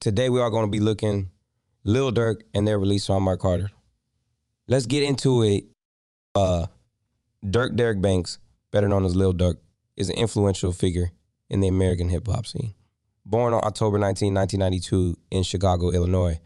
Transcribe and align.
Today 0.00 0.28
we 0.28 0.40
are 0.40 0.50
going 0.50 0.66
to 0.66 0.70
be 0.70 0.80
looking 0.80 1.30
Lil 1.82 2.12
Durk 2.12 2.42
and 2.54 2.68
their 2.68 2.78
release 2.78 3.08
on 3.08 3.22
Smurk 3.22 3.38
Carter. 3.38 3.70
Let's 4.68 4.86
get 4.86 5.02
into 5.02 5.42
it. 5.42 5.64
Uh, 6.34 6.66
Durk 7.44 7.76
Derrick 7.76 8.02
Banks, 8.02 8.38
better 8.70 8.88
known 8.88 9.04
as 9.04 9.16
Lil 9.16 9.32
Durk, 9.32 9.56
is 9.96 10.10
an 10.10 10.16
influential 10.16 10.72
figure 10.72 11.12
in 11.48 11.60
the 11.60 11.68
American 11.68 12.10
hip 12.10 12.26
hop 12.26 12.46
scene. 12.46 12.74
Born 13.24 13.54
on 13.54 13.64
October 13.64 13.98
19, 13.98 14.34
1992 14.34 15.16
in 15.30 15.42
Chicago, 15.42 15.90
Illinois, 15.90 16.40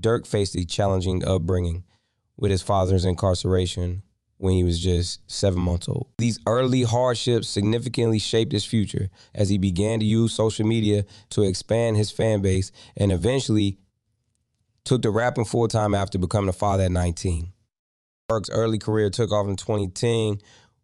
Durk 0.00 0.26
faced 0.26 0.56
a 0.56 0.64
challenging 0.64 1.24
upbringing 1.24 1.84
with 2.36 2.50
his 2.50 2.62
father's 2.62 3.04
incarceration 3.04 4.02
when 4.44 4.52
he 4.52 4.62
was 4.62 4.78
just 4.78 5.20
seven 5.26 5.58
months 5.58 5.88
old. 5.88 6.06
These 6.18 6.38
early 6.46 6.82
hardships 6.82 7.48
significantly 7.48 8.18
shaped 8.18 8.52
his 8.52 8.62
future 8.62 9.08
as 9.34 9.48
he 9.48 9.56
began 9.56 10.00
to 10.00 10.04
use 10.04 10.34
social 10.34 10.66
media 10.66 11.06
to 11.30 11.42
expand 11.44 11.96
his 11.96 12.10
fan 12.10 12.42
base 12.42 12.70
and 12.94 13.10
eventually 13.10 13.78
took 14.84 15.00
to 15.00 15.10
rapping 15.10 15.46
full 15.46 15.66
time 15.66 15.94
after 15.94 16.18
becoming 16.18 16.50
a 16.50 16.52
father 16.52 16.84
at 16.84 16.92
19. 16.92 17.54
Durk's 18.28 18.50
early 18.50 18.78
career 18.78 19.08
took 19.08 19.32
off 19.32 19.48
in 19.48 19.56
2010 19.56 20.36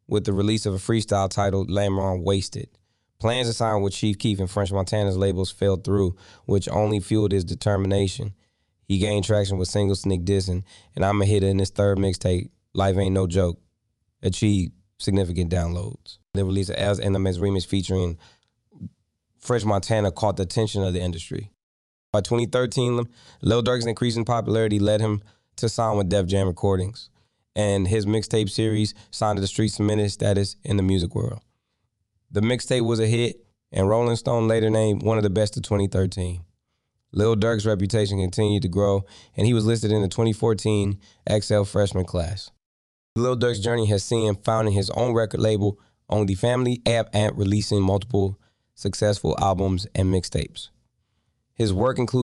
with 0.09 0.25
the 0.25 0.33
release 0.33 0.65
of 0.65 0.73
a 0.73 0.79
freestyle 0.79 1.29
titled 1.29 1.69
Lamron 1.69 2.25
Wasted. 2.25 2.71
Plans 3.19 3.47
to 3.47 3.53
sign 3.53 3.83
with 3.83 3.93
Chief 3.93 4.17
Keef 4.17 4.41
and 4.41 4.51
French 4.51 4.73
Montana's 4.73 5.19
labels 5.19 5.51
fell 5.51 5.77
through, 5.77 6.17
which 6.47 6.67
only 6.71 6.99
fueled 6.99 7.33
his 7.33 7.45
determination. 7.45 8.33
He 8.89 8.97
gained 8.97 9.27
traction 9.27 9.59
with 9.59 9.69
single 9.69 9.97
Sneak 9.97 10.25
Dissing, 10.25 10.65
and 10.97 11.05
I'm 11.05 11.21
a 11.21 11.27
hit 11.27 11.43
in 11.43 11.59
his 11.59 11.69
third 11.69 11.99
mixtape, 11.99 12.49
Life 12.73 12.97
Ain't 12.97 13.15
No 13.15 13.27
Joke, 13.27 13.61
achieved 14.23 14.73
significant 14.99 15.51
downloads. 15.51 16.19
The 16.35 16.45
release 16.45 16.69
of 16.69 16.77
L's 16.79 17.01
Anthem 17.01 17.25
remix 17.25 17.67
featuring 17.67 18.19
French 19.39 19.65
Montana 19.65 20.13
caught 20.13 20.37
the 20.37 20.45
attention 20.45 20.85
of 20.85 20.93
the 20.93 21.01
industry. 21.01 21.51
By 22.13 22.21
2013, 22.21 23.07
Lil 23.43 23.63
Durk's 23.63 23.87
increasing 23.87 24.25
popularity 24.25 24.79
led 24.79 25.01
him 25.01 25.23
to 25.57 25.69
sign 25.69 25.97
with 25.97 26.09
Def 26.09 26.27
Jam 26.27 26.47
Recordings, 26.47 27.09
and 27.57 27.89
his 27.89 28.07
mixtape 28.07 28.51
series 28.51 28.95
signed 29.11 29.37
to 29.37 29.41
the 29.41 29.47
street 29.47 29.69
cemented 29.69 30.11
status 30.11 30.57
in 30.65 30.77
the 30.77 30.83
music 30.83 31.15
world. 31.15 31.41
The 32.31 32.41
mixtape 32.41 32.85
was 32.85 33.01
a 33.01 33.07
hit, 33.07 33.45
and 33.73 33.89
Rolling 33.89 34.17
Stone 34.17 34.49
later 34.49 34.71
named 34.71 35.03
one 35.03 35.17
of 35.17 35.23
the 35.23 35.31
best 35.31 35.57
of 35.57 35.63
2013. 35.63 36.45
Lil 37.13 37.37
Durk's 37.37 37.67
reputation 37.67 38.21
continued 38.21 38.63
to 38.63 38.69
grow, 38.69 39.05
and 39.37 39.47
he 39.47 39.55
was 39.55 39.67
listed 39.67 39.91
in 39.91 40.03
the 40.03 40.09
2014 40.09 40.99
XL 41.41 41.63
freshman 41.63 42.05
class. 42.05 42.51
Lil 43.17 43.35
Durk's 43.35 43.59
journey 43.59 43.87
has 43.87 44.05
seen 44.05 44.29
him 44.29 44.37
founding 44.37 44.73
his 44.73 44.89
own 44.91 45.15
record 45.15 45.41
label 45.41 45.81
Only 46.09 46.27
the 46.27 46.35
Family 46.37 46.81
app 46.87 47.09
and 47.13 47.37
releasing 47.37 47.83
multiple 47.83 48.39
successful 48.77 49.37
albums 49.41 49.87
and 49.97 50.15
mixtapes. 50.15 50.69
His 51.55 51.73
work 51.73 51.99
includes 51.99 52.25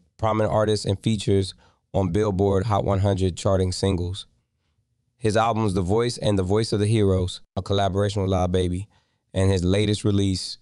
prominent 0.21 0.53
artists 0.53 0.85
and 0.85 0.97
features 1.03 1.53
on 1.93 2.11
Billboard 2.11 2.67
Hot 2.67 2.85
100 2.85 3.35
charting 3.35 3.73
singles. 3.73 4.27
His 5.17 5.35
albums 5.35 5.73
The 5.73 5.81
Voice 5.81 6.17
and 6.17 6.39
The 6.39 6.43
Voice 6.43 6.71
of 6.71 6.79
the 6.79 6.87
Heroes, 6.87 7.41
a 7.57 7.61
collaboration 7.61 8.21
with 8.21 8.31
Lil 8.31 8.47
Baby, 8.47 8.87
and 9.33 9.51
his 9.51 9.63
latest 9.63 10.05
release, 10.05 10.57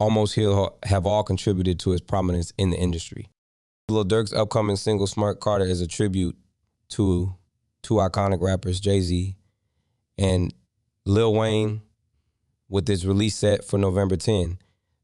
Almost 0.00 0.34
Heal, 0.34 0.76
have 0.82 1.06
all 1.06 1.22
contributed 1.22 1.78
to 1.80 1.90
his 1.90 2.00
prominence 2.00 2.52
in 2.58 2.70
the 2.70 2.76
industry. 2.76 3.28
Lil 3.88 4.04
Durk's 4.04 4.32
upcoming 4.32 4.76
single 4.76 5.06
Smurk 5.06 5.38
Carter 5.38 5.64
is 5.64 5.80
a 5.80 5.86
tribute 5.86 6.36
to 6.88 7.36
two 7.82 7.94
iconic 7.94 8.40
rappers, 8.40 8.80
Jay-Z 8.80 9.36
and 10.18 10.54
Lil 11.04 11.34
Wayne, 11.34 11.82
with 12.68 12.88
its 12.88 13.04
release 13.04 13.36
set 13.36 13.64
for 13.64 13.78
November 13.78 14.16
10. 14.16 14.58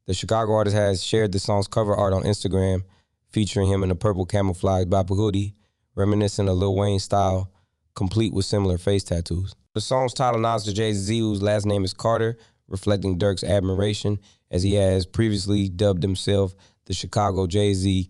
The 0.07 0.13
Chicago 0.13 0.53
artist 0.53 0.75
has 0.75 1.03
shared 1.03 1.31
the 1.31 1.39
song's 1.39 1.67
cover 1.67 1.95
art 1.95 2.13
on 2.13 2.23
Instagram, 2.23 2.83
featuring 3.31 3.69
him 3.69 3.83
in 3.83 3.91
a 3.91 3.95
purple 3.95 4.25
camouflage 4.25 4.85
Bapa 4.85 5.15
hoodie, 5.15 5.55
reminiscent 5.95 6.49
of 6.49 6.57
Lil 6.57 6.75
Wayne 6.75 6.99
style, 6.99 7.51
complete 7.95 8.33
with 8.33 8.45
similar 8.45 8.77
face 8.77 9.03
tattoos. 9.03 9.55
The 9.73 9.81
song's 9.81 10.13
title 10.13 10.39
nods 10.39 10.63
to 10.65 10.73
Jay 10.73 10.93
Z, 10.93 11.19
whose 11.19 11.41
last 11.41 11.65
name 11.65 11.83
is 11.83 11.93
Carter, 11.93 12.37
reflecting 12.67 13.17
Durk's 13.17 13.43
admiration, 13.43 14.19
as 14.51 14.63
he 14.63 14.75
has 14.75 15.05
previously 15.05 15.69
dubbed 15.69 16.03
himself 16.03 16.55
the 16.85 16.93
Chicago 16.93 17.47
Jay 17.47 17.73
Z. 17.73 18.09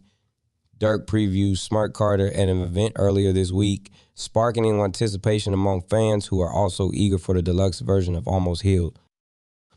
Dirk 0.78 1.06
previews 1.06 1.68
Smurk 1.68 1.92
Carter 1.94 2.28
at 2.28 2.48
an 2.48 2.62
event 2.62 2.94
earlier 2.96 3.34
this 3.34 3.52
week, 3.52 3.92
sparking 4.16 4.66
anticipation 4.82 5.54
among 5.54 5.82
fans 5.82 6.28
who 6.28 6.40
are 6.40 6.52
also 6.52 6.90
eager 6.94 7.18
for 7.18 7.36
the 7.36 7.42
deluxe 7.42 7.82
version 7.82 8.16
of 8.16 8.26
Almost 8.26 8.62
Healed. 8.62 8.98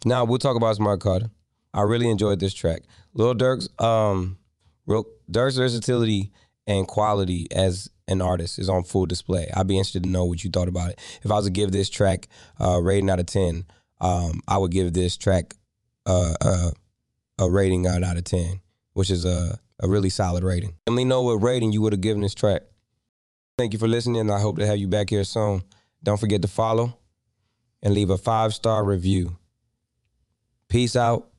Now 0.05 0.25
we'll 0.25 0.39
talk 0.39 0.57
about 0.57 0.77
Smurk 0.77 1.01
Carter. 1.01 1.31
I 1.75 1.83
really 1.83 2.09
enjoyed 2.09 2.39
this 2.39 2.55
track. 2.55 2.83
Lil 3.15 3.35
Durk's 3.35 3.69
um, 3.81 4.39
real, 4.87 5.07
Durk's 5.31 5.57
versatility 5.57 6.33
and 6.67 6.87
quality 6.87 7.47
as 7.51 7.89
an 8.09 8.21
artist 8.21 8.59
is 8.59 8.69
on 8.69 8.85
full 8.85 9.07
display. 9.07 9.51
I'd 9.55 9.67
be 9.67 9.77
interested 9.77 10.05
to 10.05 10.09
know 10.09 10.25
what 10.25 10.45
you 10.45 10.51
thought 10.51 10.69
about 10.69 10.91
it. 10.91 11.01
If 11.23 11.31
I 11.31 11.37
was 11.37 11.47
to 11.47 11.51
give 11.51 11.73
this 11.73 11.89
track 11.89 12.29
uh, 12.61 12.81
rating 12.81 13.11
out 13.11 13.21
of 13.21 13.27
ten, 13.27 13.65
um, 14.01 14.41
I 14.47 14.59
would 14.59 14.71
give 14.71 14.93
this 14.93 15.17
track 15.17 15.55
uh, 16.07 16.35
uh, 16.41 16.71
a 17.39 17.51
rating 17.51 17.87
out 17.87 18.03
out 18.03 18.17
of 18.17 18.25
ten, 18.25 18.61
which 18.93 19.11
is 19.11 19.25
a 19.25 19.59
a 19.81 19.89
really 19.89 20.11
solid 20.11 20.45
rating. 20.45 20.75
Let 20.87 20.95
me 20.95 21.05
know 21.05 21.23
what 21.23 21.43
rating 21.43 21.73
you 21.73 21.83
would 21.83 21.93
have 21.93 22.01
given 22.01 22.23
this 22.23 22.35
track. 22.35 22.63
Thank 23.59 23.73
you 23.73 23.79
for 23.79 23.89
listening. 23.89 24.31
I 24.31 24.41
hope 24.41 24.59
to 24.59 24.67
have 24.67 24.79
you 24.79 24.89
back 24.89 25.11
here 25.11 25.25
soon. 25.25 25.63
Don't 26.03 26.19
forget 26.19 26.43
to 26.43 26.49
follow 26.49 26.99
and 27.83 27.95
leave 27.95 28.11
a 28.11 28.19
five 28.19 28.55
star 28.55 28.85
review. 28.85 29.37
Peace 30.69 30.97
out. 30.97 31.32